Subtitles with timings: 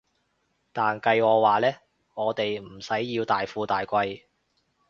[0.73, 1.71] 但計我話呢，
[2.15, 4.23] 我哋唔使要大富大貴